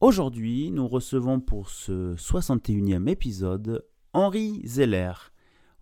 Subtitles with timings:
[0.00, 5.12] Aujourd'hui, nous recevons pour ce 61e épisode Henri Zeller.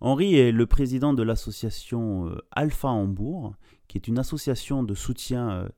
[0.01, 3.53] Henri est le président de l'association euh, Alpha Hambourg,
[3.87, 5.69] qui est une association de soutien euh,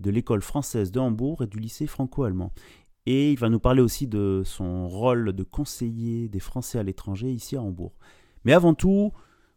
[0.00, 2.52] de l'école française de Hambourg et du lycée franco-allemand.
[3.06, 7.28] Et il va nous parler aussi de son rôle de conseiller des Français à l'étranger
[7.28, 7.92] ici à Hambourg.
[8.42, 9.12] Mais avant tout,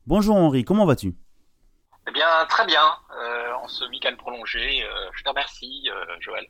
[0.06, 1.16] bonjour Henri, comment vas-tu?
[2.08, 2.86] Eh bien, très bien,
[3.20, 4.84] euh, en ce week-end prolongé.
[5.16, 6.46] je te remercie, Joël.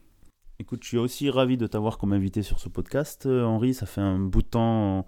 [0.60, 3.74] Écoute, je suis aussi ravi de t'avoir comme invité sur ce podcast, euh, Henri.
[3.74, 5.08] Ça fait un bout de temps,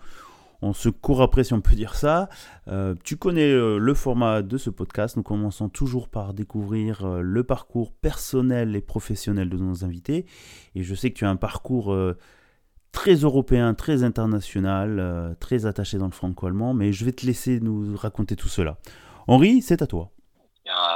[0.63, 2.29] on, se court après si on peut dire ça.
[2.67, 5.17] Euh, tu connais euh, le format de ce podcast.
[5.17, 10.25] Nous commençons toujours par découvrir le parcours personnel et professionnel de nos invités.
[10.73, 11.95] Et je sais que tu as un parcours
[12.91, 16.73] très européen, très international, très attaché dans le franco-allemand.
[16.73, 18.77] Mais je vais te laisser nous raconter tout cela.
[19.27, 20.09] Henri, c'est à toi.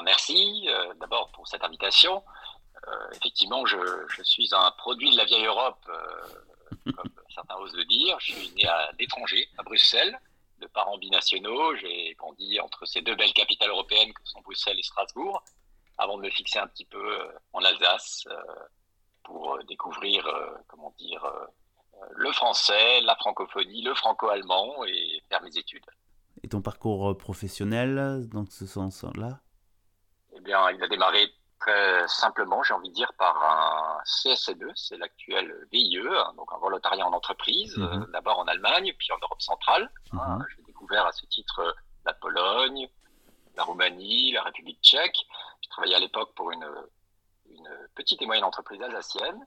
[0.04, 0.66] Merci
[1.00, 2.24] d'abord pour cette invitation.
[2.90, 3.78] Euh, effectivement, je,
[4.24, 8.18] suis un produit de la vieille Europe, euh, comme certains osent le dire.
[8.20, 10.20] Je suis né à l'étranger, à Bruxelles,
[10.60, 11.76] de parents binationaux.
[11.76, 15.44] J'ai grandi entre ces deux belles capitales européennes que sont Bruxelles et Strasbourg,
[15.98, 18.28] avant de me fixer un petit peu euh, en Alsace
[19.24, 20.28] pour découvrir,
[20.68, 21.24] comment dire,
[22.16, 25.86] le français, la francophonie, le franco-allemand et faire mes études.
[26.42, 29.42] Et ton parcours professionnel dans ce sens-là?
[30.36, 34.98] Eh bien, il a démarré Très simplement, j'ai envie de dire, par un CSE2, c'est
[34.98, 38.04] l'actuel VIE, hein, donc un volontariat en entreprise, mhm.
[38.04, 39.92] euh, d'abord en Allemagne, puis en Europe centrale.
[40.14, 40.38] Hein.
[40.38, 40.46] Mhm.
[40.56, 41.72] J'ai découvert à ce titre euh,
[42.06, 42.88] la Pologne,
[43.58, 45.18] la Roumanie, la République tchèque.
[45.62, 46.66] Je travaillais à l'époque pour une,
[47.50, 49.46] une, petite et moyenne entreprise alsacienne.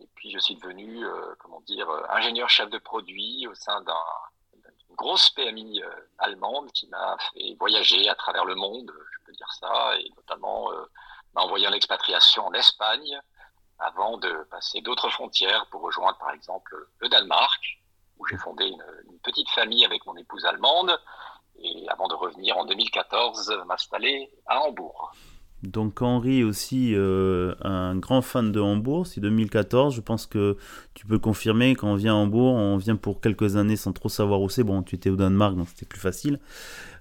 [0.00, 4.96] Et puis je suis devenu, euh, comment dire, ingénieur chef de produit au sein d'une
[4.96, 5.80] grosse PMI
[6.18, 10.72] allemande qui m'a fait voyager à travers le monde, je peux dire ça, et notamment
[11.34, 13.20] m'a envoyé en en Espagne
[13.78, 17.60] avant de passer d'autres frontières pour rejoindre par exemple le Danemark,
[18.18, 18.82] où j'ai fondé une,
[19.24, 20.98] petite famille avec mon épouse allemande,
[21.62, 25.12] et avant de revenir en 2014 m'installer à Hambourg.
[25.62, 30.56] Donc Henri est aussi euh, un grand fan de Hambourg, c'est 2014, je pense que
[30.92, 34.08] tu peux confirmer quand on vient à Hambourg, on vient pour quelques années sans trop
[34.08, 36.40] savoir où c'est, bon tu étais au Danemark donc c'était plus facile,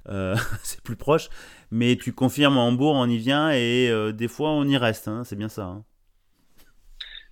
[0.09, 1.30] euh, c'est plus proche,
[1.71, 5.07] mais tu confirmes à Hambourg, on y vient et euh, des fois on y reste,
[5.07, 5.63] hein, c'est bien ça.
[5.63, 5.83] Hein.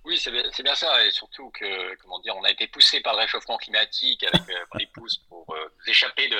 [0.04, 3.20] Oui, c'est bien, ça, et surtout que, comment dire, on a été poussé par le
[3.20, 4.42] réchauffement climatique avec
[4.72, 5.54] mon épouse pour
[5.86, 6.36] échapper de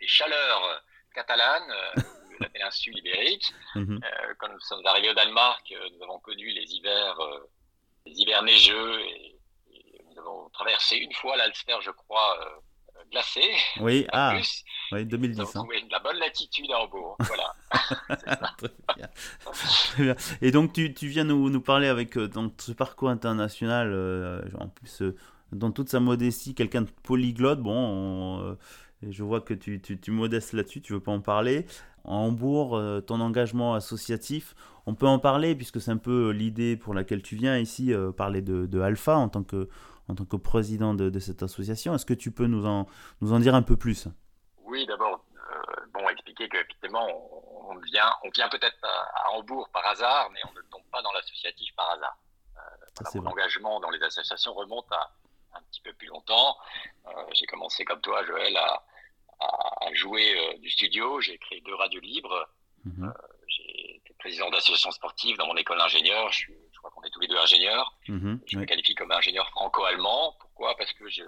[0.00, 0.82] des chaleurs
[1.14, 1.72] catalanes
[2.40, 3.52] la péninsule ibérique.
[3.74, 4.00] Mhm.
[4.02, 7.50] Euh, quand nous sommes arrivés au Danemark, euh, nous avons connu les hivers, euh,
[8.06, 9.34] les hivers neigeux et,
[10.10, 12.60] nous avons traversé une fois l'Alster, je crois,
[13.10, 13.40] glacé.
[13.80, 14.38] Oui, ah,
[14.92, 15.36] oui, 2010.
[15.36, 15.52] Nous avons hein.
[15.60, 17.16] trouvé la bonne latitude à Hambourg.
[17.20, 17.54] Voilà.
[19.52, 20.16] Très, bien.
[20.40, 23.92] Et donc, tu, tu viens nous, nous, parler avec dans ce parcours international,
[24.58, 25.02] en plus,
[25.52, 27.60] dans toute sa modestie, quelqu'un de polyglotte.
[27.60, 28.56] Bon,
[29.02, 31.66] je vois que tu, tu, tu modestes là-dessus, tu veux pas en parler
[32.08, 34.54] en Hambourg, euh, ton engagement associatif,
[34.86, 38.12] on peut en parler puisque c'est un peu l'idée pour laquelle tu viens ici euh,
[38.12, 39.68] parler de, Alpha en tant que,
[40.08, 41.94] en tant que président de, cette association.
[41.94, 42.86] Est-ce que tu peux nous en,
[43.20, 44.08] nous en dire un peu plus?
[44.64, 49.86] Oui, d'abord, euh, bon, expliquer qu'effectivement, on, on, vient, on vient peut-être à, Hambourg par
[49.86, 52.16] hasard, mais on ne tombe pas dans l'associatif par hasard.
[52.56, 55.12] Euh, L'engagement dans les associations remonte à
[55.54, 56.56] un petit peu plus longtemps.
[57.32, 58.82] J'ai commencé comme toi, Joël, à
[59.40, 61.20] à, jouer euh, du studio.
[61.20, 62.48] J'ai créé deux radios libres.
[62.84, 63.04] Mhm.
[63.04, 66.30] Euh, j'ai été président d'association sportive dans mon école d'ingénieur.
[66.32, 66.52] Je,
[66.90, 67.94] crois qu'on est tous les deux ingénieurs.
[68.08, 68.40] Mhm.
[68.46, 70.36] Je me qualifie comme ingénieur franco-allemand.
[70.40, 70.76] Pourquoi?
[70.76, 71.24] Parce que je,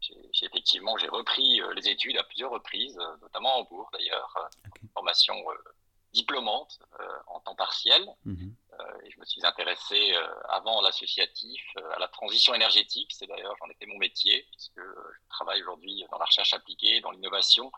[0.00, 4.50] j'ai, effectivement j'ai repris euh, les études à plusieurs reprises, notamment à Hambourg d'ailleurs,
[4.94, 5.34] formation
[6.12, 6.78] diplômante
[7.28, 8.06] en temps partiel.
[8.24, 8.54] Mhm.
[9.04, 10.14] et je me suis intéressé
[10.48, 11.62] avant l'associatif
[11.94, 13.10] à la transition énergétique.
[13.12, 17.00] C'est d'ailleurs j'en ai fait mon métier puisque je travaille aujourd'hui dans la recherche appliquée,
[17.00, 17.72] dans l'innovation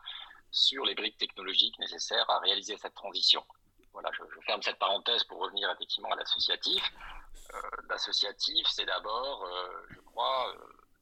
[0.51, 3.45] sur les briques technologiques nécessaires à réaliser cette transition.
[3.95, 6.83] Voilà, je, ferme cette parenthèse pour revenir effectivement à l'associatif.
[7.89, 9.49] l'associatif, c'est d'abord,
[9.91, 10.53] je crois,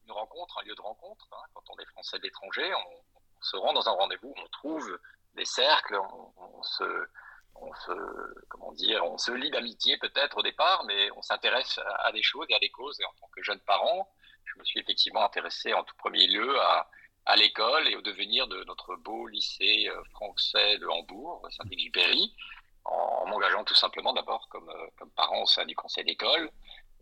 [0.05, 1.27] une rencontre, un lieu de rencontre.
[1.31, 1.43] Hein.
[1.53, 4.99] Quand on est français d'étranger, on, on, se rend dans un rendez-vous, on trouve
[5.35, 7.07] des cercles, on, se,
[7.55, 12.11] on se, comment dire, on se lie d'amitié peut-être au départ, mais on s'intéresse à,
[12.11, 12.99] des choses et à des causes.
[12.99, 14.09] Et en tant que jeune parent,
[14.45, 16.89] je me suis effectivement intéressé en tout premier lieu à,
[17.25, 22.35] à l'école et au devenir de notre beau lycée français de Hambourg, Saint-Exupéry,
[22.85, 26.51] en, m'engageant tout simplement d'abord comme, comme parent au sein du conseil d'école.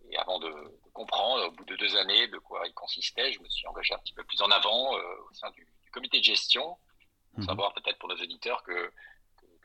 [0.10, 0.52] Et avant de,
[0.94, 4.00] comprendre, au bout de deux années, de quoi il consistait, je me suis engagé un
[4.00, 6.78] petit peu plus en avant au sein du, comité de gestion,
[7.32, 7.46] pour mhm.
[7.46, 8.92] savoir peut-être pour nos auditeurs que,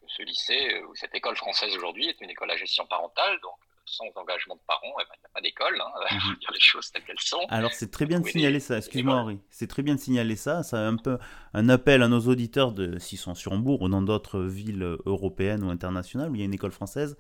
[0.09, 3.59] ce lycée euh, ou cette école française aujourd'hui est une école à gestion parentale, donc
[3.87, 6.37] sans engagement de parents, eh ben, il n'y a pas d'école, hein, mhm.
[6.39, 7.45] dire les choses telles qu'elles sont.
[7.49, 10.63] Alors c'est très bien de signaler ça, excuse-moi Henri, c'est très bien de signaler ça,
[10.63, 11.19] c'est un peu
[11.55, 15.63] un appel à nos auditeurs, de, s'ils sont sur Hambourg ou dans d'autres villes européennes
[15.65, 17.17] ou internationales où il y a une école française,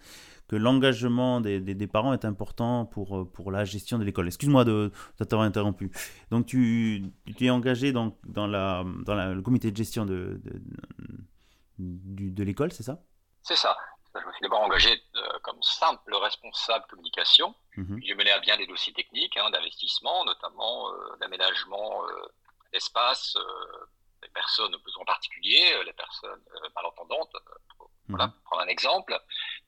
[0.48, 4.28] que l'engagement des, des, parents est important pour, pour la gestion de l'école.
[4.28, 5.90] Excuse-moi de, t'avoir interrompu.
[6.30, 7.04] Donc tu,
[7.36, 10.40] tu es engagé dans, dans, la, dans la, le comité de gestion de,
[11.78, 13.02] de, de l'école, c'est ça?
[13.42, 13.76] C'est ça.
[14.20, 17.54] Je me suis d'abord engagé euh, comme simple responsable communication.
[17.76, 18.00] Mhm.
[18.02, 22.02] J'ai mené à bien des dossiers techniques hein, d'investissement, notamment euh, d'aménagement
[22.72, 23.36] d'espace
[24.22, 26.42] des personnes aux besoins particuliers, les personnes
[26.74, 27.36] malentendantes.
[28.08, 28.32] voilà, mhm.
[28.32, 29.18] pour prendre un exemple.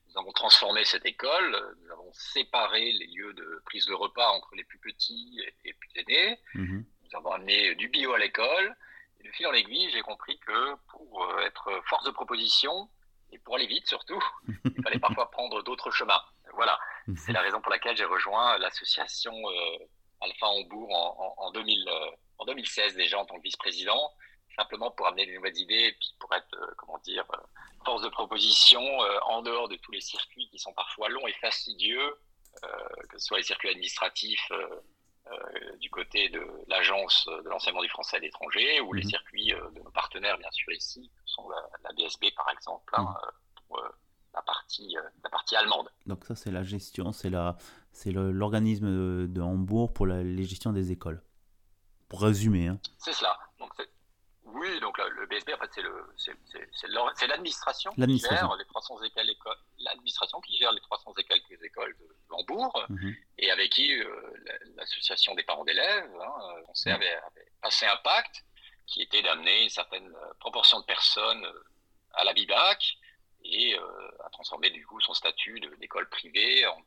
[0.07, 4.55] Nous avons transformé cette école, nous avons séparé les lieux de prise de repas entre
[4.55, 6.39] les plus petits et les plus aînés.
[6.55, 6.85] Mhm.
[7.03, 8.75] Nous avons amené du bio à l'école.
[9.19, 12.89] Et de fil en aiguille, j'ai compris que pour euh, être force de proposition,
[13.31, 14.21] et pour aller vite surtout,
[14.65, 16.21] il fallait parfois prendre d'autres chemins.
[16.53, 17.15] Voilà, mhm.
[17.15, 19.85] c'est la raison pour laquelle j'ai rejoint l'association euh,
[20.21, 24.11] Alpha Hambourg en, en, 2000, euh, en 2016 déjà en tant que vice-président
[24.59, 27.37] simplement pour amener de nouvelles idées et puis pour être, euh, comment dire, euh,
[27.85, 31.33] force de proposition euh, en dehors de tous les circuits qui sont parfois longs et
[31.33, 32.19] fastidieux,
[33.09, 34.51] que ce soit les circuits administratifs
[35.79, 39.09] du côté de l'agence de l'enseignement du français à l'étranger ou les mhm.
[39.09, 43.31] circuits de nos partenaires, bien sûr, ici, que sont la, BSB par exemple, hein, mhm.
[43.67, 43.83] pour
[44.33, 45.89] la partie, la partie allemande.
[46.05, 47.57] Donc ça, c'est la gestion, c'est la,
[47.91, 51.21] c'est l'organisme de, Hambourg pour la, les gestions des écoles.
[52.07, 52.67] Pour résumer.
[52.67, 52.79] Hein.
[52.97, 53.37] C'est cela.
[53.59, 53.71] Donc
[54.53, 55.81] oui, donc le BSB, en fait,
[56.17, 61.95] c'est l'administration qui gère les 300 écoles, l'administration qui gère les 300 et quelques écoles
[61.97, 63.15] de Hambourg, mhm.
[63.37, 64.33] et avec qui euh,
[64.75, 66.33] l'association des parents d'élèves, hein,
[66.67, 67.19] on s'est avait,
[67.61, 68.43] passé un pacte
[68.87, 71.63] qui était d'amener une certaine euh, proportion de personnes euh,
[72.13, 72.97] à la BIDAC
[73.45, 73.77] et
[74.25, 76.81] à transformer du coup son statut d'école privée en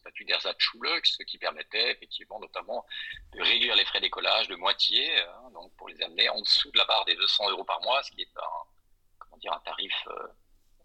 [0.00, 2.84] statut d'Ersatzschule, ce qui permettait effectivement notamment
[3.32, 6.78] de réduire les frais d'écolage de moitié, hein, donc pour les amener en dessous de
[6.78, 8.70] la barre des 200 euros par mois, ce qui est un,
[9.18, 10.26] comment dire, un tarif euh,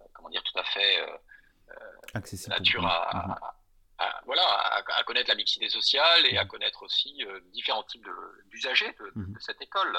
[0.02, 1.78] euh, comment dire, tout à fait euh,
[2.14, 2.56] accessible.
[2.56, 7.18] Nature à, voilà, à, connaître la mixité sociale et à connaître aussi
[7.54, 8.06] différents types
[8.48, 9.38] d'usagers de, mhm.
[9.40, 9.98] cette école.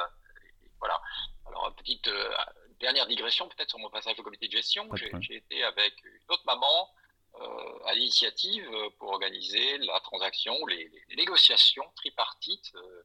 [0.78, 1.00] voilà.
[1.46, 2.10] Alors, petite
[2.78, 4.86] dernière digression peut-être sur mon passage au comité de gestion.
[4.94, 6.90] J'ai été avec une autre maman
[7.86, 8.68] à l'initiative
[8.98, 13.02] pour organiser la transaction, les, négociations tripartites euh,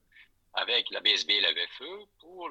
[0.54, 2.50] avec la BSB et la VFE pour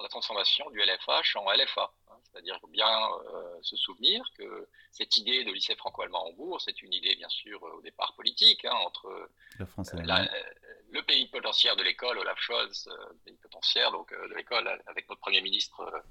[0.00, 1.92] la transformation du LFH en LFA.
[2.08, 2.14] Hein.
[2.24, 7.14] C'est-à-dire bien euh, se souvenir que cette idée de lycée franco-allemand Hambourg, c'est une idée
[7.16, 9.28] bien sûr au départ politique hein, entre
[9.58, 15.20] le pays potentiaire de l'école, Olaf Scholz, le pays potentiaire donc, de l'école avec notre
[15.20, 16.04] Premier ministre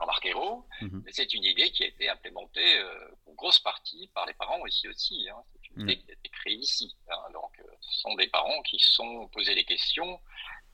[0.00, 1.04] Jean-Marc Ayrault, mhm.
[1.10, 5.28] c'est une idée qui a été implémentée euh, grosse partie par les parents ici aussi.
[5.30, 5.42] Hein.
[5.52, 6.94] C'est une idée qui a été créée ici.
[7.08, 7.30] Hein.
[7.32, 10.20] Donc, euh, ce sont des parents qui se sont posés les questions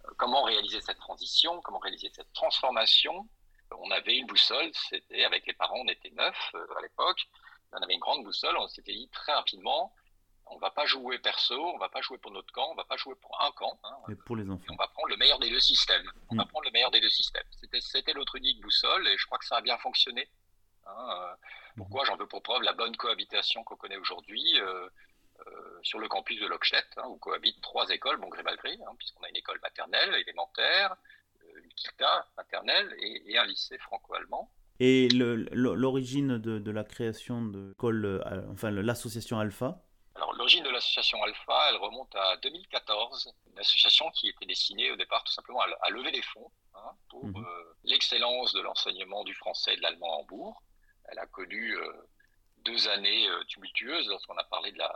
[0.05, 3.29] euh, comment réaliser cette transition, comment réaliser cette transformation.
[3.79, 7.21] On avait une boussole, c'était avec les parents, on était neuf à l'époque.
[7.73, 9.93] On avait une grande boussole, on s'était dit très rapidement
[10.49, 12.97] on va pas jouer perso, on va pas jouer pour notre camp, on va pas
[12.97, 13.79] jouer pour un camp.
[13.85, 13.97] Hein.
[14.09, 14.65] Mais pour les enfants.
[14.71, 16.09] On va prendre le meilleur des deux systèmes.
[16.31, 16.49] On va mm.
[16.49, 17.47] prendre le meilleur des deux systèmes.
[17.81, 20.29] C'était notre unique boussole et je crois que ça a bien fonctionné.
[20.87, 21.09] Hein.
[21.11, 21.35] Euh,
[21.77, 24.89] pourquoi J'en veux pour preuve la bonne cohabitation qu'on connaît aujourd'hui euh,
[25.47, 28.79] euh, sur le campus de Lockstedt, hein, où cohabitent trois écoles, bon gré mal gré,
[28.99, 30.97] puisqu'on a une école maternelle, élémentaire,
[31.57, 34.51] une KITA maternelle et, un lycée franco-allemand.
[34.79, 39.81] Et l'origine de, la création de l'école, enfin l'association Alpha,
[40.17, 44.97] alors, l'origine de l'association Alpha, elle remonte à 2014, une association qui était destinée au
[44.97, 47.37] départ tout simplement à, lever des fonds hein, pour mhm.
[47.37, 50.63] euh, l'excellence de l'enseignement du français et de l'allemand à Hambourg.
[51.09, 51.93] Elle a connu euh,
[52.59, 54.95] deux années euh, tumultueuses lorsqu'on a parlé de la,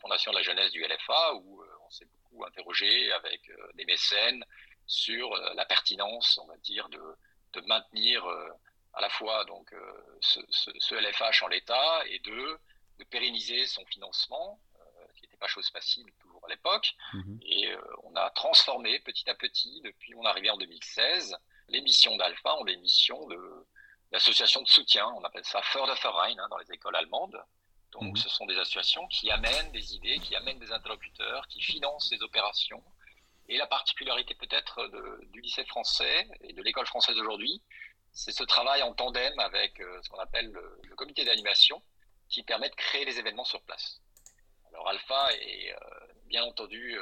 [0.00, 3.40] fondation de la jeunesse du LFA, où on s'est beaucoup interrogé avec
[3.74, 4.44] des mécènes
[4.86, 7.00] sur la pertinence, on va dire, de,
[7.54, 8.26] de maintenir
[8.92, 9.74] à la fois donc
[10.20, 12.60] ce, ce, ce LFH en l'état et de
[12.98, 16.94] de pérenniser son financement, euh, qui n'était pas chose facile toujours à l'époque.
[17.12, 17.40] Mhm.
[17.42, 21.36] Et euh, on a transformé petit à petit, depuis mon arrivée en 2016,
[21.68, 23.66] les missions d'Alpha en des missions de,
[24.14, 25.06] d'associations de soutien.
[25.16, 27.36] On appelle ça Förderverein hein, dans les écoles allemandes.
[27.90, 28.16] Donc, mhm.
[28.16, 32.22] ce sont des associations qui amènent des idées, qui amènent des interlocuteurs, qui financent des
[32.22, 32.82] opérations
[33.48, 34.88] Et la particularité peut-être
[35.32, 37.60] du lycée français et de l'école française aujourd'hui,
[38.12, 41.82] c'est ce travail en tandem avec ce qu'on appelle le, comité d'animation
[42.28, 44.00] qui permet de créer les événements sur place.
[44.68, 45.74] Alors Alpha est
[46.26, 46.96] bien entendu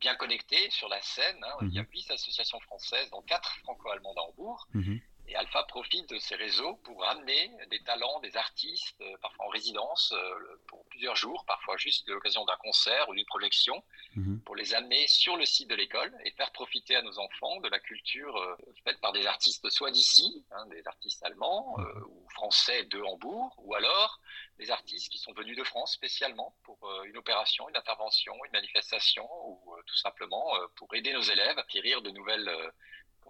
[0.00, 1.38] bien connecté sur la scène.
[1.44, 1.56] Hein.
[1.62, 1.88] Il y a mhm.
[1.92, 4.66] huit associations françaises, dont quatre franco-allemandes à Hambourg.
[4.74, 5.00] Mhm.
[5.30, 9.48] Et Alpha profite de ces réseaux pour amener des talents, des artistes, euh, parfois en
[9.48, 13.80] résidence, euh, pour plusieurs jours, parfois juste l'occasion d'un concert ou d'une projection,
[14.16, 14.40] mhm.
[14.40, 17.68] pour les amener sur le site de l'école et faire profiter à nos enfants de
[17.68, 21.76] la culture euh, faite par des artistes soit d'ici, hein, des artistes allemands
[22.08, 24.20] ou français de Hambourg, ou alors
[24.58, 29.28] des artistes qui sont venus de France spécialement pour une opération, une intervention, une manifestation,
[29.46, 32.50] ou tout simplement pour aider nos élèves à acquérir de nouvelles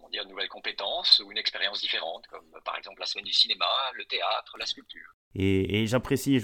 [0.00, 3.66] comment dire, nouvelles compétences ou une expérience différente, comme par exemple la semaine du cinéma,
[3.95, 5.14] le théâtre, la sculpture.
[5.35, 6.40] Et, j'apprécie,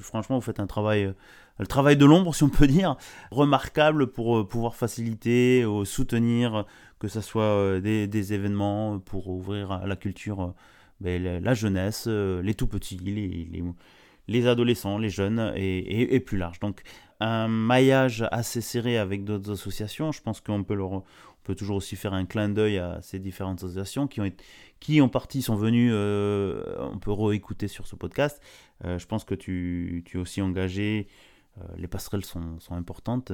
[0.00, 1.12] franchement, vous faites un travail, euh,
[1.58, 2.96] le travail de l'ombre, si on peut dire,
[3.30, 6.66] remarquable pour euh, pouvoir faciliter, ou soutenir,
[6.98, 10.54] que ce soit euh, des, événements pour ouvrir à la culture
[11.00, 13.64] ben, la, jeunesse, les tout petits, les,
[14.28, 16.60] les, adolescents, les jeunes et, plus large.
[16.60, 16.82] Donc
[17.20, 21.02] un maillage assez serré avec d'autres associations, je pense qu'on peut on
[21.50, 24.30] peut toujours aussi faire un clin d'œil à ces différentes associations qui ont,
[24.78, 28.40] qui en partie sont venues, euh, on peut réécouter sur ce podcast.
[28.84, 31.08] Euh, je pense que tu, tu es aussi engagé,
[31.58, 33.32] euh, les passerelles sont, sont importantes.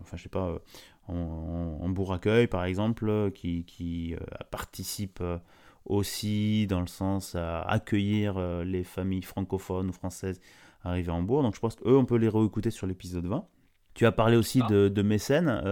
[0.00, 0.58] enfin, je sais pas,
[1.06, 4.14] en, en, Bourg-Accueil par exemple, qui, qui
[4.50, 5.22] participe
[5.84, 10.40] aussi dans le sens à accueillir les familles francophones ou françaises
[10.82, 11.42] arrivées en Bourg.
[11.42, 13.44] Donc je pense qu'eux, on peut les réécouter sur l'épisode 20.
[13.92, 14.68] Tu as parlé aussi ah.
[14.70, 15.62] de, de mécènes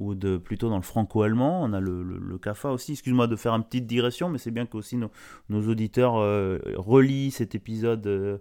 [0.00, 1.62] ou de plutôt dans le franco-allemand.
[1.62, 2.92] On a le, le, CAFA aussi.
[2.92, 5.10] Excuse-moi de faire une petite digression, mais c'est bien que aussi nos,
[5.48, 8.40] nos auditeurs euh, relient cet épisode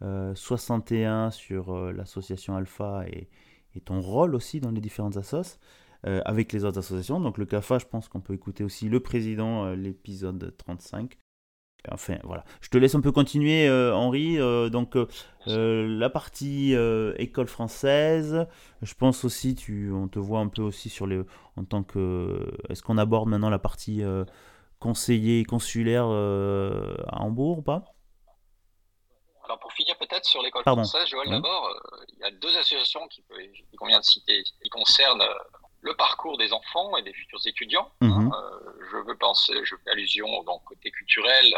[0.00, 3.28] 61 euh, sur euh, l'association Alpha et,
[3.76, 5.58] et, ton rôle aussi dans les différentes assos
[6.06, 7.18] avec les autres associations.
[7.18, 11.16] Donc le CAFA, je pense qu'on peut écouter aussi le président, l'épisode 35.
[11.90, 12.44] Enfin, voilà.
[12.60, 14.38] Je te laisse un peu continuer, euh, Henri.
[14.38, 15.06] Euh, donc, euh,
[15.46, 16.74] la partie
[17.18, 18.46] école française,
[18.82, 21.22] je pense aussi, tu, on te voit un peu aussi sur les,
[21.56, 22.50] en tant que.
[22.68, 24.02] Est-ce qu'on aborde maintenant la partie
[24.78, 27.84] conseiller consulaire à Hambourg ou pas?
[29.44, 31.68] Alors pour finir peut-être sur l'école française, Joël, d'abord,
[32.08, 35.22] il y a deux associations qui, de citer qui concernent
[35.84, 37.90] le parcours des enfants et des futurs étudiants.
[38.00, 38.10] Mhm.
[38.10, 41.54] Hein, euh, je veux penser, je fais allusion donc côté culturel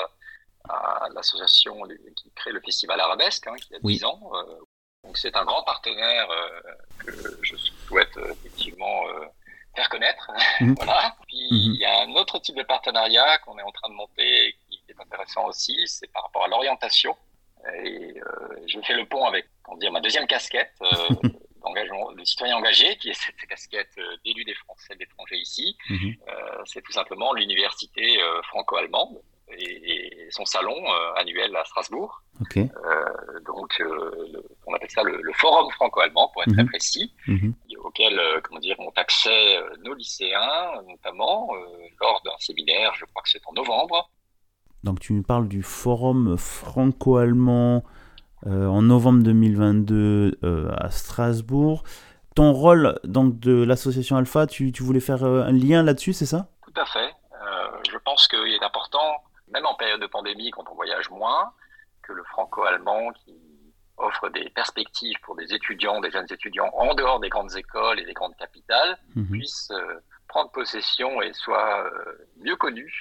[0.68, 1.80] à l'association
[2.16, 4.20] qui crée le festival Arabesque, hein, qui a 10 ans.
[4.34, 4.58] Euh,
[5.04, 6.60] donc c'est un grand partenaire euh,
[6.98, 9.02] que je souhaite effectivement
[9.74, 10.30] faire connaître.
[10.60, 10.74] Mhm.
[10.76, 11.14] voilà.
[11.28, 11.74] Puis mhm.
[11.74, 14.82] il y a un autre type de partenariat qu'on est en train de monter qui
[14.88, 17.14] est intéressant aussi, c'est par rapport à l'orientation.
[17.84, 18.14] Et
[18.66, 20.72] je fais le pont avec, comment dire, ma deuxième casquette.
[21.74, 26.14] le citoyen engagé, qui est cette casquette euh, d'élu des Français de l'étranger ici, mhm.
[26.28, 29.20] euh, c'est tout simplement l'université euh, franco-allemande
[29.58, 30.74] et, son salon
[31.16, 32.20] annuel à Strasbourg.
[33.46, 33.80] donc,
[34.66, 36.68] on appelle ça le, forum franco-allemand, pour être très mhm.
[36.68, 37.54] précis, mhm.
[37.84, 41.48] auquel comment dire, ont accès nos lycéens, notamment
[42.00, 44.10] lors d'un séminaire, je crois que c'est en novembre.
[44.82, 47.84] Donc, tu nous parles du forum franco-allemand
[48.46, 51.82] euh, en novembre 2022 euh, à Strasbourg.
[52.36, 56.26] Ton rôle donc de l'association Alpha, tu, tu, voulais faire euh, un lien là-dessus, c'est
[56.26, 56.48] ça?
[56.64, 57.12] Tout à fait.
[57.90, 61.52] je pense qu'il est important, même en période de pandémie, quand on voyage moins,
[62.02, 63.34] que le franco-allemand qui
[63.96, 68.04] offre des perspectives pour des étudiants, des jeunes étudiants en dehors des grandes écoles et
[68.04, 69.30] des grandes capitales, mhm.
[69.30, 69.72] puisse
[70.28, 71.90] prendre possession et soit
[72.36, 72.92] mieux connu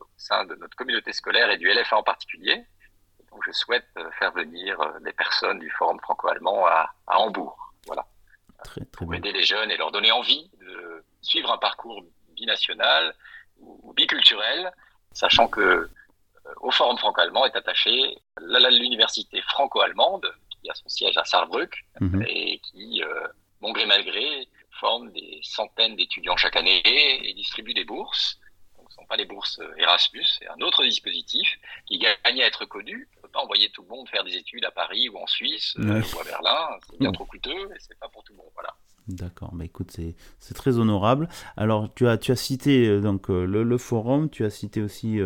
[0.00, 2.64] au sein de notre communauté scolaire et du LFA en particulier,
[3.30, 7.67] donc je souhaite euh, faire venir euh, des personnes du Forum franco-allemand à, Hambourg.
[8.92, 12.02] Pour aider les jeunes et leur donner envie de suivre un parcours
[12.34, 13.14] binational
[13.60, 14.72] ou, biculturel,
[15.12, 15.88] sachant que euh,
[16.60, 22.24] au Forum franco-allemand est attaché l'université franco-allemande qui a son siège à Saarbrück mhm.
[22.26, 23.02] et qui,
[23.60, 24.48] bon gré mal gré,
[24.80, 28.38] forme des centaines d'étudiants chaque année et distribue des bourses
[28.98, 33.08] sont pas les bourses euh, Erasmus, c'est un autre dispositif qui gagne à être connu.
[33.28, 36.00] Peut pas envoyer tout le monde faire des études à Paris ou en Suisse euh,
[36.00, 38.50] ou à Berlin, c'est bien trop coûteux et c'est pas pour tout le monde.
[38.54, 38.74] Voilà.
[39.08, 39.96] D'accord, bah écoute,
[40.38, 41.28] c'est très honorable.
[41.56, 45.18] Alors, tu as, tu as cité euh, donc, le, forum, tu as cité aussi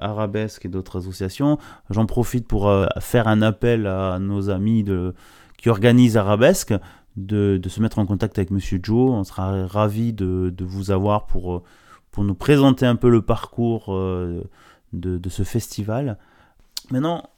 [0.00, 1.58] Arabesque et d'autres associations.
[1.90, 5.14] J'en profite pour faire un appel à nos amis de,
[5.58, 6.74] qui organisent Arabesque
[7.16, 9.10] de, de, se mettre en contact avec Monsieur Joe.
[9.10, 11.64] On sera ravi de, de vous avoir pour
[12.10, 14.42] pour nous présenter un peu le parcours euh,
[14.92, 16.18] de, ce festival.
[16.90, 17.30] Maintenant,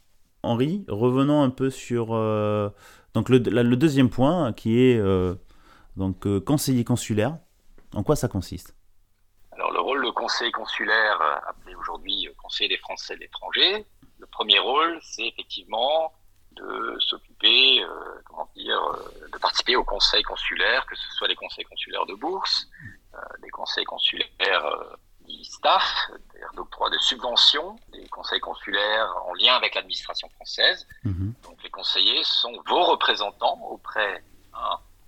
[0.42, 2.70] Henri, revenons un peu sur euh,
[3.14, 5.34] donc le, deuxième point qui est euh,
[5.96, 7.36] Donc, conseiller consulaire,
[7.94, 8.76] en quoi ça consiste?
[9.52, 13.84] Alors, le rôle de conseiller consulaire, appelé aujourd'hui conseiller des Français de l'étranger,
[14.18, 16.12] le premier rôle, c'est effectivement
[16.52, 17.82] de s'occuper,
[18.26, 18.80] comment dire,
[19.32, 22.68] de participer aux conseils consulaires, que ce soit les conseils consulaires de bourse,
[23.42, 24.96] des conseils consulaires
[25.44, 30.86] staff, c'est-à-dire d'octroi de subventions, des conseils consulaires en lien avec l'administration française.
[31.04, 31.34] Mhm.
[31.44, 34.22] Donc les conseillers sont vos représentants auprès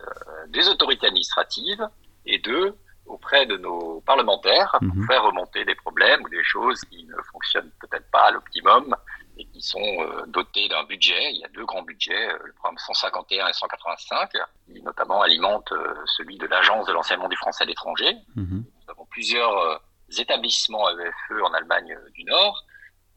[0.02, 1.86] euh, des autorités administratives
[2.26, 2.76] et deux
[3.06, 5.06] auprès de nos parlementaires pour mhm.
[5.06, 8.94] faire remonter des problèmes ou des choses qui ne fonctionnent peut-être pas à l'optimum
[9.38, 11.32] et qui sont euh, dotés d'un budget.
[11.32, 14.30] Il y a deux grands budgets, euh, le programme 151 et 185,
[14.66, 15.72] qui notamment alimentent
[16.06, 18.16] celui de l'Agence de l'enseignement du français à l'étranger.
[18.36, 18.64] Mhm.
[18.64, 19.81] Nous avons plusieurs
[20.20, 22.64] établissements EFE en Allemagne du Nord,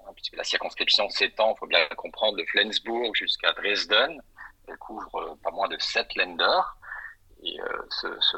[0.01, 4.21] hein, puisque la circonscription s'étend, il faut bien comprendre, de Flensburg jusqu'à Dresden.
[4.67, 6.61] Elle couvre euh, pas moins de sept Länder.
[7.43, 8.37] Et euh, ce, ce,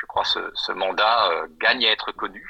[0.00, 2.44] je crois ce, ce mandat euh, gagne à être connu,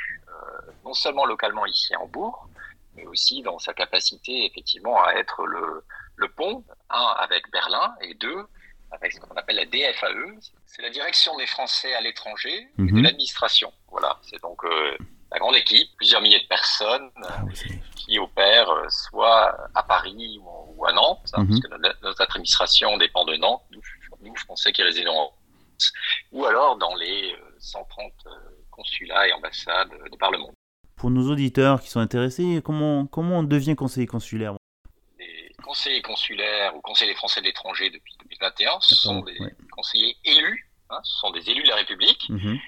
[0.84, 2.48] non seulement localement ici à Hambourg,
[2.94, 5.82] mais aussi dans sa capacité effectivement à être le,
[6.16, 8.46] le pont, un, avec Berlin, et deux,
[8.90, 12.92] avec ce qu'on appelle la DFAE, c'est la direction des Français à l'étranger et de
[12.92, 13.02] mhm.
[13.02, 13.72] l'administration.
[13.88, 14.62] Voilà, c'est donc
[15.46, 17.42] grande équipe, plusieurs milliers de personnes ah
[17.94, 20.40] qui opèrent euh, soit à Paris
[20.76, 21.60] ou, à Nantes, hein, parce mhm.
[21.60, 23.80] que notre, administration dépend de Nantes, nous,
[24.22, 25.92] nous Français qui résidons en France,
[26.32, 28.32] ou alors dans les 130 euh, euh,
[28.70, 30.52] consulats et ambassades de par le monde.
[30.96, 34.54] Pour nos auditeurs qui sont intéressés, comment, comment on devient conseiller consulaire
[35.18, 39.36] Les conseillers consulaires ou conseillers français de l'étranger depuis 2021, ce sont des
[39.70, 42.28] conseillers élus, hein, ce sont des élus de la République.
[42.30, 42.58] Mhm.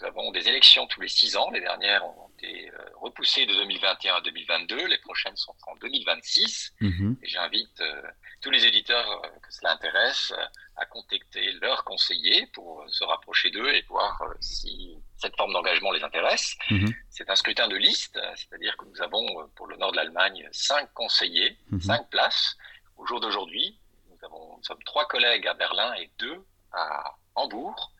[0.00, 1.50] Nous avons des élections tous les six ans.
[1.50, 4.86] Les dernières ont été euh, repoussées de 2021 à 2022.
[4.86, 6.74] Les prochaines sont en 2026.
[6.80, 7.16] Mhm.
[7.22, 8.02] Et j'invite euh,
[8.40, 10.32] tous les éditeurs euh, que cela intéresse
[10.76, 16.04] à contacter leurs conseillers pour se rapprocher d'eux et voir si cette forme d'engagement les
[16.04, 16.56] intéresse.
[16.70, 16.94] Mhm.
[17.10, 20.92] C'est un scrutin de liste, c'est-à-dire que nous avons pour le nord de l'Allemagne cinq
[20.94, 21.80] conseillers, mhm.
[21.80, 22.56] cinq places.
[22.96, 23.78] Au jour d'aujourd'hui,
[24.10, 27.92] nous, avons, nous sommes trois collègues à Berlin et deux à Hambourg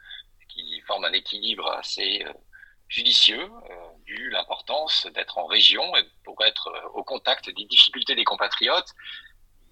[0.59, 2.33] qui forment un équilibre assez euh,
[2.89, 3.75] judicieux, euh,
[4.07, 8.93] vu l'importance d'être en région et pour être euh, au contact des difficultés des compatriotes.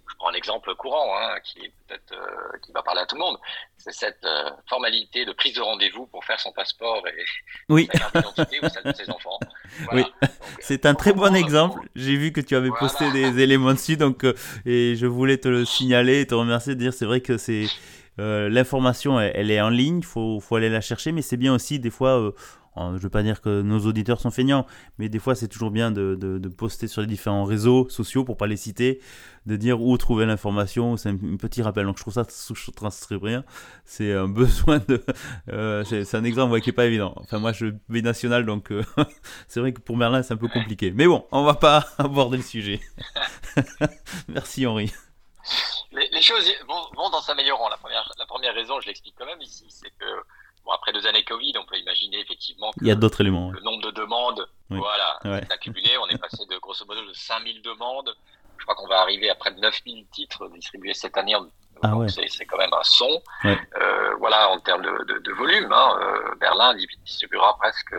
[0.09, 2.15] Je prends un exemple courant hein, qui est peut-être
[2.65, 3.39] qui va parler à tout le monde.
[3.77, 4.25] C'est cette
[4.69, 7.25] formalité de prise de rendez-vous pour faire son passeport et
[7.69, 7.89] oui.
[7.93, 9.39] sa carte d'identité ou celle de ses enfants.
[9.93, 10.05] Oui,
[10.61, 11.81] c'est un très bon exemple.
[11.97, 14.25] J'ai vu que tu avais posté des éléments dessus, donc
[14.65, 17.67] et je voulais te le signaler et te remercier de dire c'est vrai que c'est
[18.19, 21.79] euh, l'information, elle, est en ligne, faut, faut, aller la chercher, mais c'est bien aussi
[21.79, 22.33] des fois, euh,
[22.77, 24.67] je ne veux pas dire que nos auditeurs sont feignants,
[24.99, 28.47] mais des fois c'est toujours bien de, poster sur les différents réseaux sociaux, pour pas
[28.47, 29.01] les citer,
[29.47, 31.87] de dire où trouver l'information, c'est un, petit rappel.
[31.87, 32.25] Donc je trouve ça
[33.23, 33.45] bien,
[33.85, 35.03] c'est un besoin de...
[35.51, 37.15] Euh, c'est un exemple qui n'est pas évident.
[37.17, 38.73] Enfin moi je vais national, donc
[39.49, 40.93] c'est vrai que pour Merlin c'est un peu compliqué.
[40.95, 42.81] Mais bon, on va pas aborder le sujet.
[44.29, 44.93] Merci Henri
[45.97, 47.69] les, choses vont, dans s'améliorant.
[47.69, 50.05] La première, la première raison, je l'explique quand même ici, c'est que
[50.65, 53.51] bon, après deux années Covid, on peut imaginer effectivement que Il y a d'autres éléments.
[53.51, 55.97] Le nombre de demandes, voilà, est accumulé.
[55.99, 58.15] On est passé de grosso modo de 5000 demandes.
[58.59, 61.37] Je crois qu'on va arriver à près de 9000 titres distribués cette année.
[61.83, 63.23] Ah c'est quand même un son.
[63.45, 67.95] Euh, voilà, en termes de, de, volume, hein, euh, Berlin distribuera presque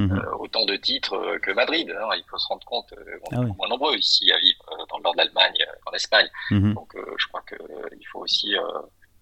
[0.00, 0.12] Mhm.
[0.12, 1.90] Euh, autant de titres que Madrid.
[1.90, 2.08] Hein.
[2.16, 2.86] Il faut se rendre compte,
[3.30, 4.49] on est ah moins nombreux ici à vivre dans
[5.00, 6.28] le nord de l'Allemagne, en Espagne.
[6.50, 6.74] Mhm.
[6.74, 8.54] Donc je crois qu'il faut aussi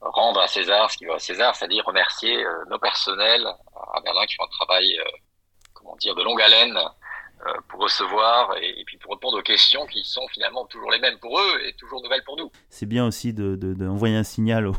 [0.00, 3.46] rendre à César ce qui va à César, c'est-à-dire remercier nos personnels
[3.94, 4.98] à Berlin qui font un travail,
[5.74, 6.78] comment dire, de longue haleine
[7.68, 11.38] pour recevoir et, puis pour répondre aux questions qui sont finalement toujours les mêmes pour
[11.38, 12.50] eux et toujours nouvelles pour nous.
[12.68, 14.76] C'est bien aussi d'envoyer de, un signal aux,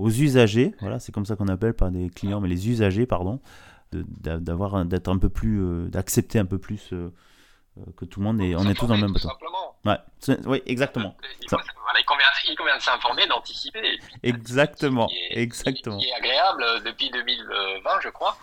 [0.00, 3.40] aux usagers, voilà, c'est comme ça qu'on appelle pas des clients, mais les usagers, pardon,
[3.92, 7.10] d'avoir d'être un peu plus euh, d'accepter un peu plus euh, euh,
[7.96, 9.28] que tout le monde est on est tous dans le même bateau.
[9.84, 9.96] Ouais,
[10.46, 11.16] oui, exactement.
[11.42, 11.48] Il,
[12.04, 13.98] convient, il convient, de s'informer, d'anticiper.
[14.22, 15.98] Exactement, exactement.
[15.98, 18.36] Ce qui est agréable depuis 2020, je crois,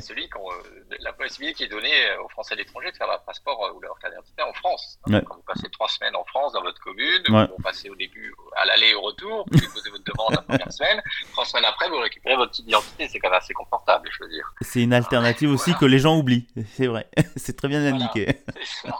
[0.00, 3.22] celui qu'on, euh, la possibilité qui est donnée aux Français de l'étranger de faire leur
[3.24, 4.98] passeport euh, ou leur carte d'identité en France.
[5.06, 8.66] Quand vous passez trois semaines en France dans votre commune, vous passez au début à
[8.66, 11.02] l'aller et au retour, vous déposez votre demande la première semaine,
[11.32, 14.30] trois semaines après vous récupérez votre petite identité, c'est quand même assez confortable, je veux
[14.30, 14.52] dire.
[14.60, 18.36] C'est une alternative aussi que les gens oublient, c'est vrai, c'est très bien indiqué.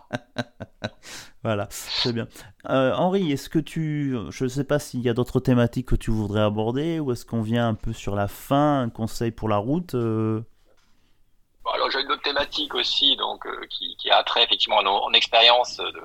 [1.44, 2.28] Voilà, très bien.
[2.70, 5.96] Euh, Henri, est-ce que tu, je ne sais pas s'il y a d'autres thématiques que
[5.96, 9.48] tu voudrais aborder, ou est-ce qu'on vient un peu sur la fin, un conseil pour
[9.48, 9.96] la route
[11.72, 15.76] alors j'ai une autre thématique aussi, donc euh, qui, a trait effectivement à mon expérience
[15.76, 16.02] de,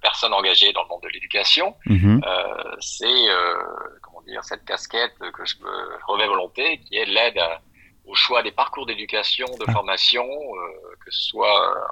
[0.00, 1.74] personnes engagées dans le monde de l'éducation.
[1.86, 2.22] Mhm.
[2.78, 3.26] c'est
[4.00, 7.40] comment dire cette casquette que je me revais volonté, qui est l'aide
[8.04, 9.72] au choix des parcours d'éducation, de ah.
[9.72, 10.24] formation,
[11.04, 11.90] que ce soit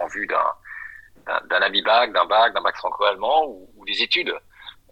[0.00, 4.34] en, vue d'un d'un habit bac, d'un bac, d'un bac franco-allemand ou, ou, des études.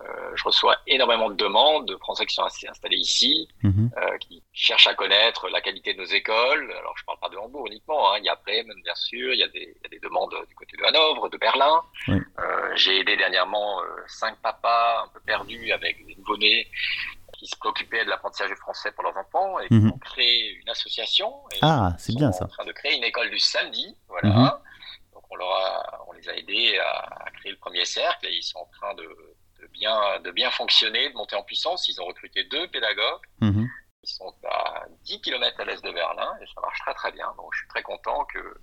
[0.09, 3.91] Euh, je reçois énormément de demandes de Français qui sont installés ici, mhm.
[3.97, 6.73] euh, qui cherchent à connaître la qualité de nos écoles.
[6.79, 8.19] Alors, je ne parle pas de Hambourg uniquement, hein.
[8.19, 10.35] il y a Bremen, bien sûr, il y, a des, il y, a des, demandes
[10.49, 11.83] du côté de Hanovre, de Berlin.
[12.09, 16.67] Euh, J'ai aidé dernièrement euh, cinq papas un peu perdus avec des nouveau-nés
[17.39, 19.93] qui se préoccupaient de l'apprentissage du français pour leurs enfants et qui mhm.
[19.93, 21.33] ont créé une association.
[21.61, 22.47] ah, c'est bien ça.
[22.47, 24.29] en train de créer une école du samedi, voilà.
[24.29, 24.51] Mhm.
[25.15, 28.37] Donc, on, leur a, on les a aidés à, à créer le premier cercle et
[28.37, 29.09] ils sont en train de
[29.73, 31.89] bien, de bien fonctionner, de monter en puissance.
[31.89, 33.27] Ils ont recruté deux pédagogues.
[33.41, 33.69] Mhm.
[34.05, 37.33] Ils sont à 10 km à l'est de Berlin et ça marche très très bien.
[37.37, 38.55] Donc je suis très content que,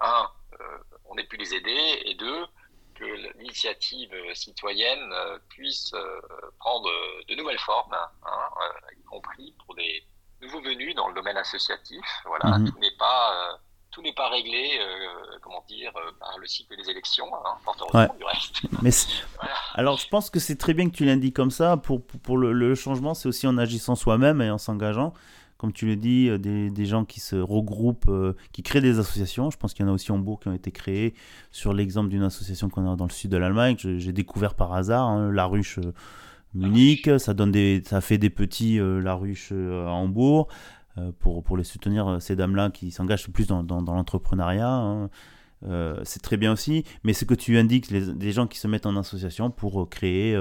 [0.00, 0.28] un,
[0.60, 2.46] euh, on ait pu les aider et deux,
[2.96, 3.04] que
[3.38, 6.20] l'initiative citoyenne euh, puisse euh,
[6.58, 6.90] prendre
[7.28, 8.48] de nouvelles formes, hein,
[8.98, 10.04] y compris pour des
[10.42, 12.04] nouveaux venus dans le domaine associatif.
[12.24, 12.70] Voilà, mhm.
[12.70, 13.58] tout n'est pas
[13.90, 17.76] tout n'est pas réglé, euh, comment dire, euh, par le cycle des élections, hein, fort
[17.80, 18.62] heureusement du reste.
[18.82, 18.90] Mais
[19.74, 21.76] Alors je pense que c'est très bien que tu l'indiques comme ça.
[21.76, 25.12] Pour, pour, le, changement, c'est aussi en agissant soi-même et en s'engageant.
[25.58, 28.10] Comme tu le dis, euh, des, des, gens qui se regroupent,
[28.52, 29.50] qui créent des associations.
[29.50, 31.14] Je pense qu'il y en a aussi en Bourg qui ont été créées.
[31.50, 35.08] Sur l'exemple d'une association qu'on a dans le sud de l'Allemagne, j'ai découvert par hasard,
[35.08, 35.80] hein, la ruche
[36.54, 37.10] Munich.
[37.18, 40.48] Ça, donne des, ça fait des petits la ruche à Hambourg.
[41.00, 44.68] Euh, pour, pour les soutenir, euh, ces dames-là qui s'engagent plus dans, dans, l'entrepreneuriat.
[44.68, 45.10] Hein.
[45.66, 48.66] Euh, c'est très bien aussi, mais ce que tu indiques, les, des gens qui se
[48.66, 50.34] mettent en association pour créer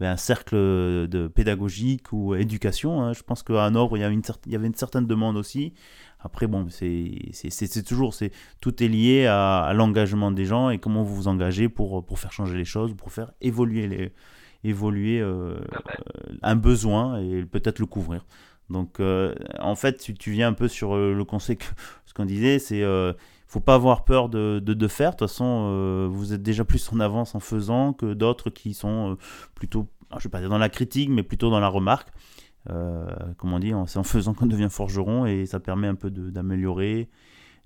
[0.00, 3.02] ben, un cercle de pédagogique ou éducation.
[3.02, 3.12] Hein.
[3.12, 5.72] Je pense qu'à Hanovre, il y, avait une il y avait une certaine demande aussi.
[6.18, 11.14] Après, bon, c'est toujours, c'est tout est lié à, l'engagement des gens et comment vous
[11.14, 14.12] vous engagez pour, pour faire changer les choses, pour faire évoluer, les,
[14.64, 15.22] évoluer
[16.42, 18.24] un besoin et peut-être le couvrir.
[18.70, 21.64] Donc, euh, en fait, tu, tu, viens un peu sur euh, le conseil, que,
[22.06, 23.12] ce qu'on disait, c'est euh,
[23.46, 25.10] faut pas avoir peur de, de, faire.
[25.10, 28.74] De toute façon, euh, vous êtes déjà plus en avance en faisant que d'autres qui
[28.74, 29.16] sont
[29.54, 32.08] plutôt, je vais pas dire dans la critique, mais plutôt dans la remarque.
[32.66, 37.08] comme on dit, c'est en faisant qu'on devient forgeron et ça permet un peu d'améliorer,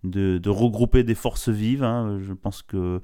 [0.04, 1.84] de, regrouper des forces vives.
[1.84, 2.18] Hein.
[2.22, 3.00] Je pense que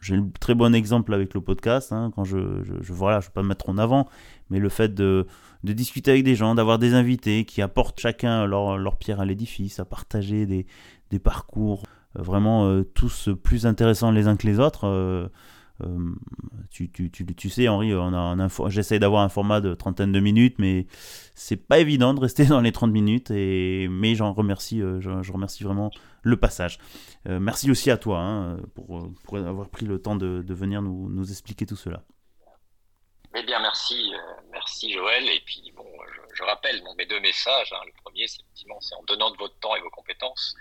[0.00, 1.92] j'ai un très bon exemple avec le podcast.
[1.92, 4.08] Hein, quand je, je, je voilà, je vais pas me mettre en avant,
[4.50, 5.26] mais le fait de
[5.62, 9.84] discuter avec des gens, d'avoir des invités qui apportent chacun leur, pierre à l'édifice, à
[9.84, 10.66] partager des,
[11.10, 11.82] des parcours
[12.18, 14.86] euh, vraiment euh, tous plus intéressants les uns que les autres.
[14.86, 15.28] Euh,
[16.70, 17.92] tu, tu, tu, tu, sais, Henri,
[18.68, 20.86] j'essaie d'avoir un format de trentaine de minutes, mais
[21.34, 23.30] c'est pas évident de rester dans les 30 minutes.
[23.30, 25.90] Et, mais j'en remercie, je, remercie vraiment
[26.22, 26.78] le passage.
[27.26, 31.66] merci aussi à toi hein, pour, avoir pris le temps de, venir nous, nous expliquer
[31.66, 32.02] tout cela.
[33.36, 35.28] Eh bien, merci, euh, merci Joël.
[35.28, 35.86] Et puis, bon,
[36.34, 37.72] je, rappelle mes deux messages.
[37.72, 37.80] Hein.
[37.84, 40.54] Le premier, c'est c'est en donnant de votre temps et vos compétences,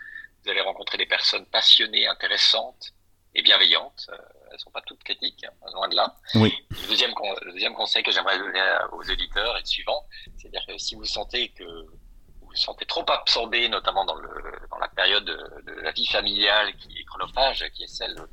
[0.43, 2.93] vous allez rencontrer des personnes passionnées, intéressantes
[3.36, 4.10] et bienveillantes.
[4.10, 4.17] Euh,
[4.53, 6.15] elles ne sont pas toutes critiques, hein, loin de là.
[6.35, 6.53] Oui.
[6.69, 7.11] Le deuxième,
[7.45, 8.61] le deuxième conseil que j'aimerais donner
[8.91, 10.05] aux éditeurs est le suivant.
[10.37, 11.97] C'est-à-dire que si vous sentez que vous
[12.41, 14.29] vous sentez trop absorbé, notamment dans, le,
[14.69, 18.29] dans la période de, la vie familiale qui est chronophage, qui est celle de,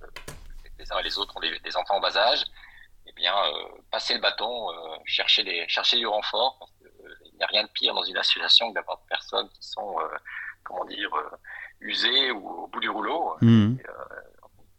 [0.78, 2.44] les uns et les autres ont des, des enfants en bas âge,
[3.06, 7.42] eh bien, euh, passer le bâton, euh, des, chercher du renfort, parce qu'il euh, n'y
[7.42, 9.96] a rien de pire dans une association que d'avoir des personnes qui sont,
[10.64, 11.10] comment dire,
[11.80, 13.36] usées ou au bout du rouleau.
[13.40, 13.76] Mmh.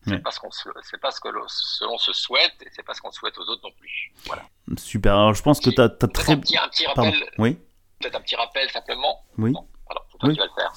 [0.08, 3.02] C'est pas ce qu'on c'est pas ce que l'on se souhaite et c'est pas ce
[3.02, 4.12] qu'on souhaite aux autres non plus.
[4.26, 4.44] Voilà.
[4.78, 5.14] Super.
[5.14, 7.14] Alors je pense que tu as, très un petit, un petit rappel.
[7.38, 7.58] Oui.
[8.00, 9.24] Peut-être un petit rappel simplement.
[9.38, 9.52] Oui.
[9.52, 9.68] Non,
[10.20, 10.34] toi oui.
[10.34, 10.74] tu vas le faire.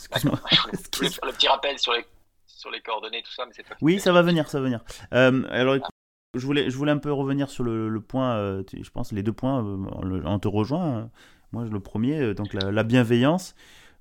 [0.93, 2.05] Je voulais faire le petit rappel sur les
[2.47, 3.77] sur les coordonnées tout ça mais c'est toi.
[3.81, 4.81] Oui, ça va venir, ça va venir.
[5.13, 5.77] Euh, alors
[6.35, 9.33] je voulais, je voulais un peu revenir sur le, point, euh, je pense les deux
[9.33, 10.99] points, euh, on te rejoint.
[10.99, 11.11] Hein.
[11.53, 13.55] Moi, le premier, euh, donc la, bienveillance,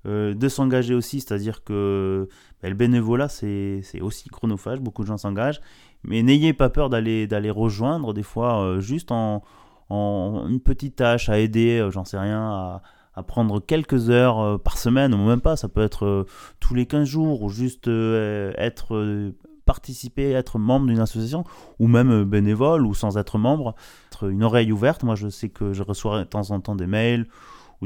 [0.04, 2.28] de s'engager aussi, c'est-à-dire que
[2.62, 5.60] bah, le bénévolat, c'est aussi chronophage, beaucoup de gens s'engagent,
[6.02, 9.42] mais n'ayez pas peur d'aller rejoindre, des fois, juste en,
[9.88, 12.82] en, une petite tâche à aider, j'en sais rien, à,
[13.14, 16.26] à prendre quelques heures par semaine, ou même pas, ça peut être
[16.60, 19.32] tous les 15 jours, ou juste être
[19.64, 21.44] participer, être membre d'une association,
[21.78, 23.74] ou même euh, bénévole, ou sans être membre,
[24.10, 25.02] être une oreille ouverte.
[25.02, 27.26] Moi, je sais que je reçois de temps en temps des mails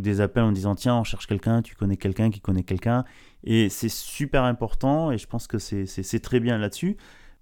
[0.01, 3.05] des appels en disant tiens, on cherche quelqu'un, tu connais quelqu'un qui connaît quelqu'un.
[3.45, 6.97] Et c'est super important, et je pense que c'est très bien là-dessus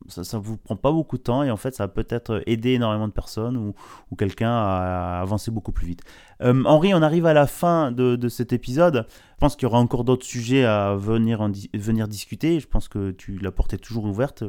[0.09, 2.73] ça ne vous prend pas beaucoup de temps et en fait ça va peut-être aider
[2.73, 3.75] énormément de personnes ou,
[4.11, 6.03] ou quelqu'un à, avancer beaucoup plus vite.
[6.43, 9.07] Euh, Henri, on arrive à la fin de, de cet épisode.
[9.09, 12.61] Je pense qu'il y aura encore d'autres sujets à venir, en venir discuter.
[12.61, 14.45] Je pense que tu la porte est toujours ouverte.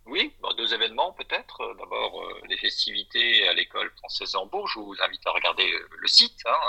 [0.05, 1.61] Oui, deux événements peut-être.
[1.79, 4.67] D'abord, euh, les festivités à l'école française Hambourg.
[4.67, 6.59] Je vous invite à regarder euh, le site, hein,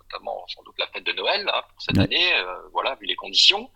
[0.00, 2.32] notamment sans doute la fête de Noël hein, pour cette année,
[2.72, 3.70] voilà, vu les conditions.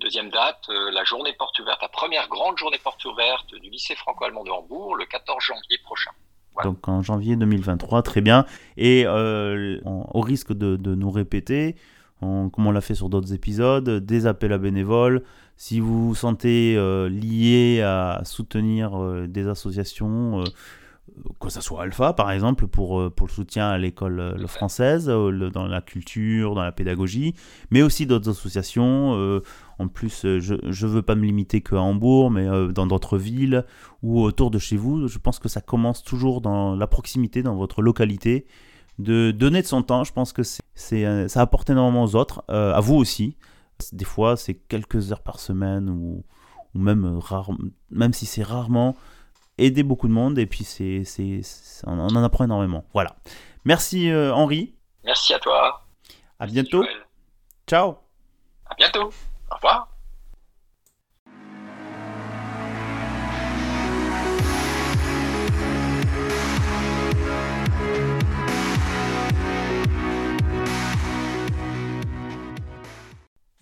[0.00, 3.94] Deuxième date, euh, la journée porte ouverte, la première grande journée porte ouverte du lycée
[3.94, 6.10] franco-allemand de Hambourg, le 14 janvier prochain.
[6.64, 8.46] Donc en janvier 2023, très bien.
[8.78, 11.76] Et euh, au risque de, nous répéter,
[12.20, 15.22] comme on l'a fait sur d'autres épisodes, des appels à bénévoles.
[15.56, 18.92] Si vous vous sentez euh, lié à soutenir
[19.28, 20.44] des associations,
[21.40, 25.80] que ce soit Alpha par exemple, pour, pour le soutien à l'école française, dans la
[25.82, 27.34] culture, dans la pédagogie,
[27.70, 29.42] mais aussi d'autres associations.
[29.80, 30.54] En plus, euh, je
[30.86, 33.64] ne veux pas me limiter qu'à Hambourg, mais euh, dans d'autres villes
[34.02, 35.08] ou autour de chez vous.
[35.08, 38.46] Je pense que ça commence toujours dans la proximité, dans votre localité.
[38.98, 42.44] De donner de son temps, je pense que c'est, euh, ça apporte énormément aux autres,
[42.48, 43.38] à vous aussi.
[43.92, 46.24] Des fois, c'est quelques heures par semaine ou,
[46.74, 47.18] même,
[47.90, 48.94] même si c'est rarement,
[49.56, 51.40] aider beaucoup de monde et puis c'est, c'est,
[51.86, 52.84] on en apprend énormément.
[52.92, 53.16] Voilà.
[53.64, 54.74] Merci Henri.
[55.06, 55.86] Merci à toi.
[56.38, 56.84] À bientôt.
[57.66, 57.94] Ciao.
[58.66, 59.10] À bientôt.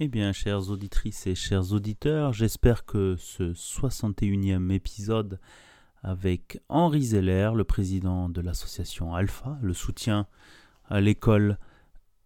[0.01, 5.41] Eh bien, chères auditrices et chers auditeurs, j'espère que ce 61e épisode
[6.05, 10.29] avec Henri Zeller, le président de l'association Alpha, le soutien
[10.89, 11.59] à l'école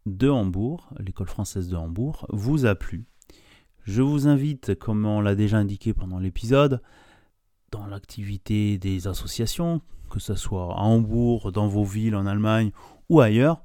[0.04, 3.06] de Hambourg, l'école française de Hambourg, vous a plu.
[3.84, 6.80] Je vous invite, comme on l'a déjà indiqué pendant l'épisode,
[7.72, 12.70] dans l'activité des associations, que ce soit à Hambourg, dans vos villes, en Allemagne
[13.08, 13.62] ou ailleurs.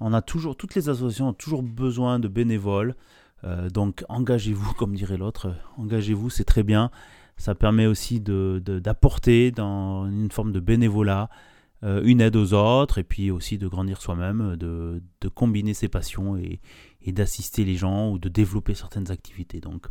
[0.00, 2.94] On a toujours, toutes les associations ont toujours besoin de bénévoles.
[3.44, 6.90] Euh, donc engagez-vous, comme dirait l'autre, engagez-vous, c'est très bien.
[7.36, 11.28] Ça permet aussi d'apporter de, dans une forme de bénévolat
[11.82, 16.36] une aide aux autres et puis aussi de grandir soi-même, de, de, combiner ses passions
[16.36, 16.60] et,
[17.02, 19.60] et d'assister les gens ou de développer certaines activités.
[19.60, 19.86] Donc,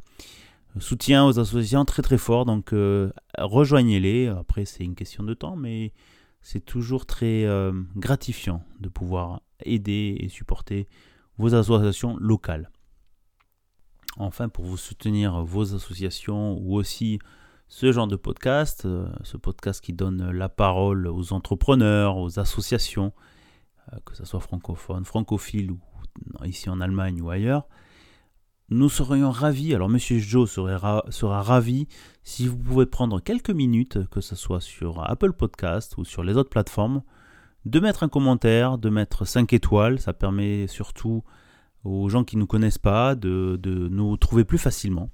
[0.75, 2.45] euh, soutien aux associations très très fort.
[2.45, 4.27] Donc, euh, rejoignez-les.
[4.27, 5.93] Après, c'est une question de temps, mais
[6.41, 10.87] c'est toujours très euh, gratifiant de pouvoir aider et supporter
[11.37, 12.71] vos associations locales.
[14.17, 17.19] Enfin, pour vous soutenir vos associations ou aussi
[17.69, 18.87] ce genre de podcast,
[19.23, 23.13] ce podcast qui donne la parole aux entrepreneurs, aux associations,
[24.05, 25.79] que ce soit francophone, francophile ou
[26.45, 27.67] ici en Allemagne ou ailleurs,
[28.71, 31.87] nous serions ravis, alors Monsieur Joe sera ravi
[32.23, 36.37] si vous pouvez prendre quelques minutes, que ce soit sur Apple Podcast ou sur les
[36.37, 37.01] autres plateformes,
[37.65, 41.23] de mettre un commentaire, de mettre 5 étoiles, ça permet surtout
[41.83, 45.09] aux gens qui ne nous connaissent pas de, nous trouver plus facilement.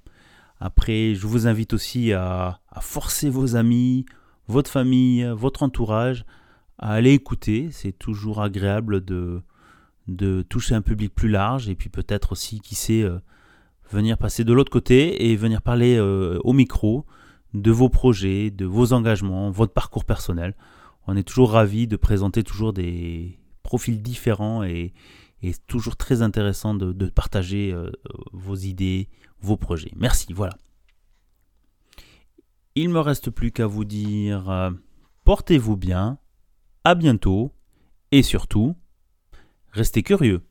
[0.60, 4.06] Après, je vous invite aussi à, forcer vos amis,
[4.48, 6.24] votre famille, votre entourage
[6.78, 7.68] à aller écouter.
[7.72, 9.42] C'est toujours agréable de,
[10.08, 13.18] de toucher un public plus large et puis peut-être aussi, qui sait, euh,
[13.90, 17.06] venir passer de l'autre côté et venir parler euh, au micro
[17.54, 20.54] de vos projets, de vos engagements, votre parcours personnel.
[21.06, 24.92] On est toujours ravi de présenter toujours des profils différents et,
[25.42, 27.90] et toujours très intéressant de, partager euh,
[28.32, 29.08] vos idées,
[29.40, 29.92] vos projets.
[29.96, 30.56] Merci, voilà.
[32.74, 34.72] Il me reste plus qu'à vous dire
[35.24, 36.18] portez-vous bien,
[36.84, 37.52] à bientôt
[38.12, 38.76] et surtout
[39.76, 40.45] Restez curieux.